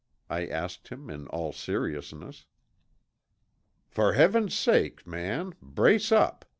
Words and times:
I 0.31 0.47
asked 0.47 0.87
him 0.87 1.11
in 1.11 1.27
all 1.27 1.53
seriousness. 1.53 2.47
"For 3.85 4.13
heaven's 4.13 4.55
sake, 4.55 5.05
man, 5.05 5.53
brace 5.61 6.11
up!" 6.11 6.43